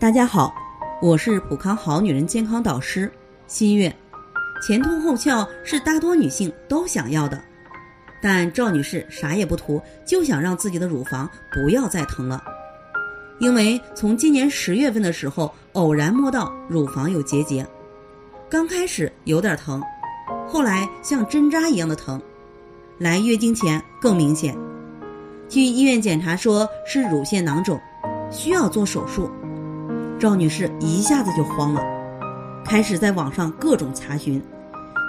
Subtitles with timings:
[0.00, 0.54] 大家好，
[1.02, 3.10] 我是普康好女人健康导师
[3.48, 3.92] 新月。
[4.62, 7.42] 前凸后翘是大多女性都想要的，
[8.22, 12.40] 但赵女士啥也不图，就想让自己的乳房不要再疼了。
[13.40, 17.66] 因为从今年十月份的时候，偶然摸到乳房有结节，
[18.48, 19.82] 刚开始有点疼，
[20.46, 22.22] 后来像针扎一样的疼，
[22.98, 24.56] 来月经前更明显。
[25.48, 27.80] 去医院检查说是乳腺囊肿，
[28.30, 29.28] 需要做手术。
[30.18, 31.80] 赵女士一下子就慌了，
[32.64, 34.42] 开始在网上各种查询。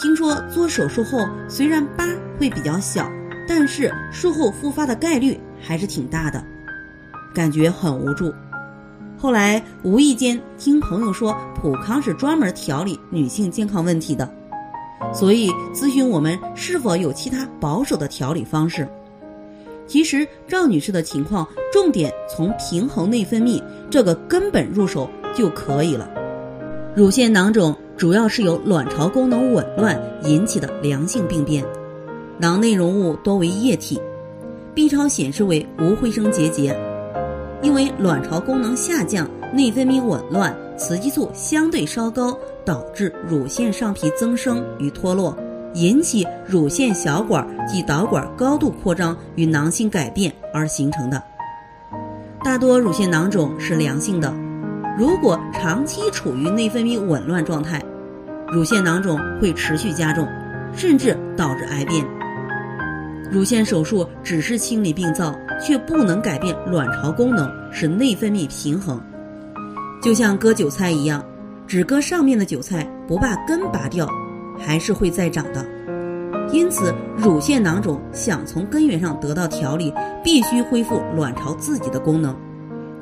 [0.00, 2.06] 听说做手术后虽然疤
[2.38, 3.06] 会比较小，
[3.46, 6.42] 但是术后复发的概率还是挺大的，
[7.34, 8.32] 感觉很无助。
[9.18, 14.28] 后来无意间听朋友说普康是专门调理女性健康问题的，
[15.12, 18.88] 所以咨询我们是否有其他保守的调理方式。
[19.86, 26.08] 其实赵女士的情况，重点从平衡内分泌这个根本入手就可以了。
[26.94, 31.64] 乳腺囊肿主要是由卵巢功能紊乱引起的良性病变，
[32.38, 34.00] 囊内容物多为液体
[34.74, 36.76] ，B 超显示为无回声结节。
[37.62, 45.36] 因为卵巢功能下降、内分泌紊乱、雌激素相对稍高，导致乳腺上皮增生与脱落。
[45.74, 51.22] 引起乳腺小管及导管高度扩张与囊性改变而形成的。
[52.42, 54.32] 大多乳腺囊肿是良性的，
[54.98, 57.82] 如果长期处于内分泌紊乱状态，
[58.52, 60.28] 乳腺囊肿会持续加重，
[60.74, 62.04] 甚至导致癌变。
[63.30, 69.00] 乳腺手术只是清理病灶，却不能改变卵巢功能，使内分泌平衡。
[70.02, 71.24] 就像割韭菜一样，
[71.66, 74.06] 只割上面的韭菜，不把根拔掉。
[74.58, 75.64] 还是会再长的，
[76.52, 82.34] 因此乳腺囊肿想从根源上得到调理，必须恢复卵巢自己的功能。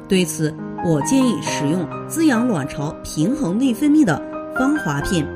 [0.09, 4.21] 对此，我建议使用滋养卵巢、平衡内分泌的
[4.59, 5.27] 芳华片。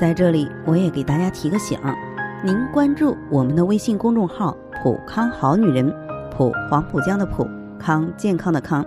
[0.00, 1.78] 在这里，我也给大家提个醒：
[2.42, 5.92] 您关注我们的微信公众号“普康好女人”，
[6.34, 7.46] 普黄浦江的普
[7.78, 8.82] 康健康的康，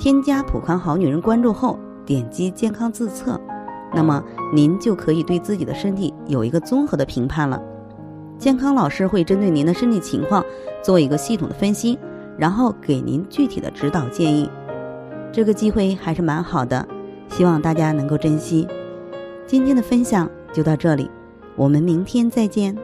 [0.00, 3.38] 添加“普康好女人”关注后，点击健康自测。
[3.94, 4.22] 那么
[4.52, 7.60] 您就可以对自己的身体有一个综合的评判了。
[8.38, 10.44] 健康老师会针对您的身体情况
[10.82, 11.98] 做一个系统的分析，
[12.36, 14.50] 然后给您具体的指导建议。
[15.32, 16.86] 这个机会还是蛮好的，
[17.28, 18.66] 希望大家能够珍惜。
[19.46, 21.10] 今天的分享就到这里，
[21.56, 22.76] 我们明天再见。